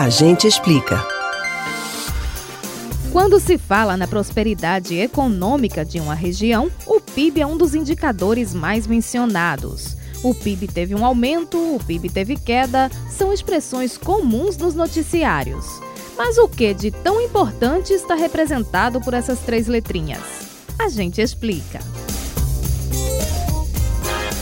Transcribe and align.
A 0.00 0.08
gente 0.08 0.46
explica. 0.46 1.06
Quando 3.12 3.38
se 3.38 3.58
fala 3.58 3.98
na 3.98 4.08
prosperidade 4.08 4.98
econômica 4.98 5.84
de 5.84 6.00
uma 6.00 6.14
região, 6.14 6.70
o 6.86 7.02
PIB 7.02 7.42
é 7.42 7.46
um 7.46 7.58
dos 7.58 7.74
indicadores 7.74 8.54
mais 8.54 8.86
mencionados. 8.86 9.98
O 10.24 10.34
PIB 10.34 10.68
teve 10.68 10.94
um 10.94 11.04
aumento, 11.04 11.58
o 11.58 11.78
PIB 11.84 12.08
teve 12.08 12.36
queda, 12.36 12.90
são 13.10 13.30
expressões 13.30 13.98
comuns 13.98 14.56
nos 14.56 14.74
noticiários. 14.74 15.66
Mas 16.16 16.38
o 16.38 16.48
que 16.48 16.72
de 16.72 16.90
tão 16.90 17.20
importante 17.20 17.92
está 17.92 18.14
representado 18.14 19.02
por 19.02 19.12
essas 19.12 19.40
três 19.40 19.66
letrinhas? 19.66 20.22
A 20.78 20.88
gente 20.88 21.20
explica. 21.20 21.78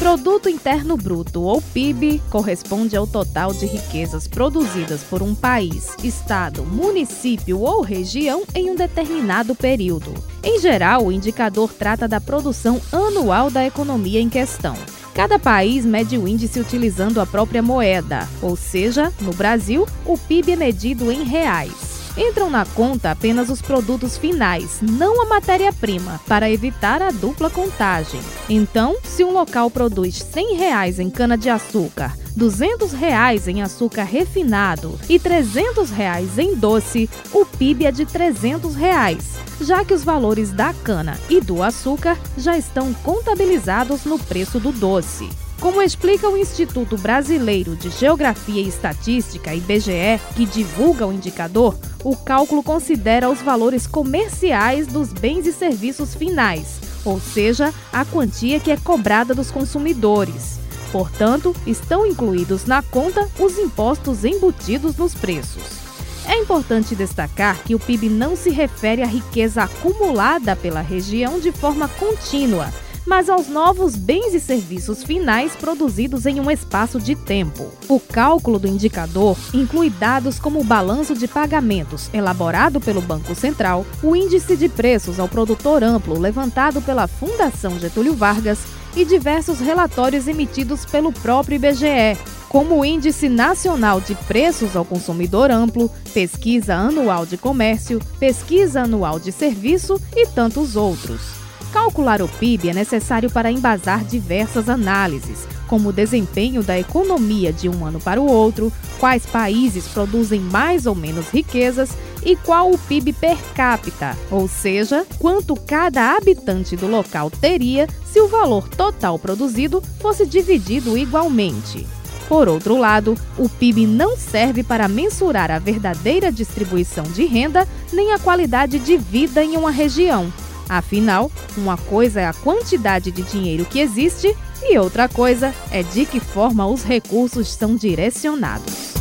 Produto 0.09 0.49
Interno 0.49 0.97
Bruto, 0.97 1.43
ou 1.43 1.61
PIB, 1.61 2.23
corresponde 2.31 2.97
ao 2.97 3.07
total 3.07 3.53
de 3.53 3.67
riquezas 3.67 4.27
produzidas 4.27 5.03
por 5.03 5.23
um 5.23 5.35
país, 5.35 5.95
estado, 6.03 6.65
município 6.65 7.61
ou 7.61 7.83
região 7.83 8.43
em 8.55 8.71
um 8.71 8.75
determinado 8.75 9.55
período. 9.55 10.15
Em 10.43 10.59
geral, 10.61 11.05
o 11.05 11.13
indicador 11.13 11.75
trata 11.75 12.09
da 12.09 12.23
produção 12.23 12.81
anual 12.91 13.51
da 13.51 13.67
economia 13.67 14.19
em 14.19 14.31
questão. 14.31 14.77
Cada 15.13 15.39
país 15.39 15.85
mede 15.85 16.17
o 16.17 16.27
índice 16.27 16.59
utilizando 16.59 17.21
a 17.21 17.27
própria 17.27 17.61
moeda, 17.61 18.27
ou 18.41 18.57
seja, 18.57 19.13
no 19.21 19.35
Brasil, 19.35 19.87
o 20.07 20.17
PIB 20.17 20.53
é 20.53 20.57
medido 20.57 21.13
em 21.13 21.23
reais. 21.23 21.88
Entram 22.19 22.51
na 22.51 22.67
conta 22.67 23.13
apenas 23.13 23.49
os 23.49 23.63
produtos 23.63 24.19
finais, 24.19 24.81
não 24.83 25.23
a 25.23 25.27
matéria-prima, 25.27 26.21
para 26.27 26.51
evitar 26.51 27.01
a 27.01 27.13
dupla 27.13 27.49
contagem. 27.49 28.21
Então, 28.49 28.97
se 29.05 29.23
um 29.23 29.33
local 29.33 29.71
produz 29.71 30.17
100 30.17 30.57
reais 30.57 30.99
em 30.99 31.09
cana-de-açúcar, 31.11 32.13
200 32.35 32.93
reais 32.93 33.47
em 33.47 33.63
açúcar 33.63 34.03
refinado 34.03 34.99
e 35.09 35.17
300 35.17 35.91
reais 35.91 36.39
em 36.39 36.57
doce, 36.57 37.09
o 37.33 37.47
PIB 37.47 37.87
é 37.87 37.93
de 37.93 38.05
300 38.05 38.75
reais, 38.75 39.37
já 39.61 39.85
que 39.85 39.95
os 39.95 40.03
valores 40.03 40.51
da 40.51 40.75
cana 40.75 41.17
e 41.31 41.41
do 41.41 41.63
açúcar 41.63 42.19
já 42.37 42.59
estão 42.59 42.93
contabilizados 42.95 44.05
no 44.05 44.19
preço 44.19 44.59
do 44.59 44.73
doce. 44.73 45.29
Como 45.61 45.83
explica 45.83 46.29
o 46.29 46.37
Instituto 46.37 46.97
Brasileiro 46.97 47.75
de 47.75 47.91
Geografia 47.91 48.63
e 48.63 48.69
Estatística, 48.69 49.53
IBGE, 49.53 50.21
que 50.37 50.47
divulga 50.47 51.05
o 51.05 51.13
indicador, 51.13 51.77
o 52.05 52.17
cálculo 52.17 52.63
considera 52.63 53.29
os 53.29 53.43
valores 53.43 53.85
comerciais 53.85 54.87
dos 54.87 55.13
bens 55.13 55.47
e 55.47 55.53
serviços 55.53 56.15
finais, 56.15 56.81
ou 57.05 57.21
seja, 57.21 57.75
a 57.93 58.05
quantia 58.05 58.61
que 58.61 58.71
é 58.71 58.77
cobrada 58.77 59.35
dos 59.35 59.51
consumidores. 59.51 60.61
Portanto, 60.93 61.55
estão 61.67 62.07
incluídos 62.07 62.65
na 62.65 62.81
conta 62.81 63.29
os 63.37 63.59
impostos 63.59 64.25
embutidos 64.25 64.97
nos 64.97 65.13
preços. 65.13 65.89
É 66.29 66.39
importante 66.39 66.95
destacar 66.95 67.59
que 67.65 67.75
o 67.75 67.81
PIB 67.81 68.09
não 68.09 68.37
se 68.37 68.51
refere 68.51 69.03
à 69.03 69.07
riqueza 69.07 69.65
acumulada 69.65 70.55
pela 70.55 70.81
região 70.81 71.41
de 71.41 71.51
forma 71.51 71.89
contínua 71.89 72.73
mas 73.09 73.31
aos 73.31 73.49
novos 73.49 73.97
bens 73.97 74.35
e 74.35 74.39
serviços 74.39 75.03
finais 75.03 75.57
produzidos 75.57 76.27
em 76.27 76.39
um 76.39 76.51
espaço 76.51 77.01
de 77.01 77.17
tempo. 77.17 77.73
O 77.89 77.99
cálculo 77.99 78.59
do 78.59 78.69
indicador 78.69 79.35
inclui 79.55 79.89
dados 79.89 80.39
como 80.39 80.61
o 80.61 80.65
balanço 80.65 81.15
de 81.15 81.27
pagamentos 81.27 82.11
elaborado 82.13 82.81
pelo 82.81 83.01
Banco 83.01 83.35
Central, 83.35 83.87
o 84.03 84.15
índice 84.15 84.57
de 84.57 84.69
preços 84.69 85.19
ao 85.19 85.27
produtor 85.27 85.83
amplo 85.83 86.19
levantado 86.19 86.83
pela 86.83 87.09
Fundação 87.09 87.79
Getúlio 87.79 88.15
Vargas 88.15 88.59
e 88.95 89.07
diversos 89.07 89.59
relatórios 89.59 90.29
emitidos 90.29 90.85
pelo 90.85 91.11
próprio 91.11 91.57
IBGE, 91.57 92.19
como 92.49 92.79
o 92.79 92.85
Índice 92.85 93.29
Nacional 93.29 94.01
de 94.01 94.15
Preços 94.15 94.77
ao 94.77 94.85
Consumidor 94.85 95.51
Amplo, 95.51 95.91
Pesquisa 96.13 96.75
Anual 96.75 97.25
de 97.25 97.37
Comércio, 97.37 98.01
Pesquisa 98.19 98.83
Anual 98.83 99.19
de 99.19 99.33
Serviço 99.33 100.01
e 100.15 100.27
tantos 100.27 100.77
outros. 100.77 101.48
Calcular 101.89 102.21
o 102.21 102.29
PIB 102.29 102.69
é 102.69 102.75
necessário 102.75 103.31
para 103.31 103.51
embasar 103.51 104.05
diversas 104.05 104.69
análises, 104.69 105.49
como 105.67 105.89
o 105.89 105.93
desempenho 105.93 106.63
da 106.63 106.79
economia 106.79 107.51
de 107.51 107.67
um 107.67 107.83
ano 107.83 107.99
para 107.99 108.21
o 108.21 108.31
outro, 108.31 108.71
quais 109.01 109.25
países 109.25 109.89
produzem 109.89 110.39
mais 110.39 110.85
ou 110.85 110.95
menos 110.95 111.31
riquezas 111.31 111.89
e 112.23 112.37
qual 112.37 112.71
o 112.71 112.77
PIB 112.77 113.15
per 113.15 113.39
capita, 113.55 114.15
ou 114.31 114.47
seja, 114.47 115.07
quanto 115.19 115.57
cada 115.57 116.15
habitante 116.15 116.77
do 116.77 116.87
local 116.87 117.31
teria 117.31 117.89
se 118.05 118.21
o 118.21 118.29
valor 118.29 118.69
total 118.69 119.19
produzido 119.19 119.83
fosse 119.99 120.27
dividido 120.27 120.97
igualmente. 120.97 121.87
Por 122.29 122.49
outro 122.49 122.77
lado, 122.77 123.17
o 123.39 123.49
PIB 123.49 123.87
não 123.87 124.15
serve 124.15 124.63
para 124.63 124.89
mensurar 124.89 125.51
a 125.51 125.59
verdadeira 125.59 126.31
distribuição 126.31 127.05
de 127.05 127.25
renda 127.25 127.67
nem 127.91 128.13
a 128.13 128.19
qualidade 128.19 128.79
de 128.79 128.99
vida 128.99 129.43
em 129.43 129.57
uma 129.57 129.71
região 129.71 130.31
Afinal, 130.69 131.31
uma 131.57 131.77
coisa 131.77 132.21
é 132.21 132.27
a 132.27 132.33
quantidade 132.33 133.11
de 133.11 133.23
dinheiro 133.23 133.65
que 133.65 133.81
existe 133.81 134.37
e 134.63 134.77
outra 134.79 135.09
coisa 135.09 135.55
é 135.71 135.83
de 135.83 136.05
que 136.05 136.21
forma 136.21 136.67
os 136.67 136.83
recursos 136.83 137.49
são 137.49 137.75
direcionados. 137.75 138.95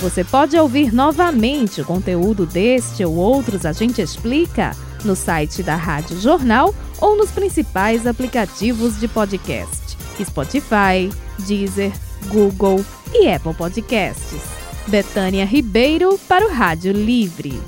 Você 0.00 0.22
pode 0.22 0.56
ouvir 0.56 0.92
novamente 0.92 1.80
o 1.80 1.84
conteúdo 1.84 2.44
deste 2.44 3.04
ou 3.04 3.14
outros 3.14 3.64
A 3.64 3.72
Gente 3.72 4.02
Explica 4.02 4.76
no 5.02 5.16
site 5.16 5.62
da 5.62 5.76
Rádio 5.76 6.20
Jornal 6.20 6.74
ou 7.00 7.16
nos 7.16 7.30
principais 7.30 8.06
aplicativos 8.06 8.98
de 8.98 9.08
podcast: 9.08 9.96
Spotify, 10.22 11.10
Deezer, 11.46 11.92
Google 12.26 12.84
e 13.14 13.30
Apple 13.30 13.54
Podcasts. 13.54 14.42
Betânia 14.86 15.46
Ribeiro 15.46 16.18
para 16.28 16.46
o 16.46 16.52
Rádio 16.52 16.92
Livre. 16.92 17.58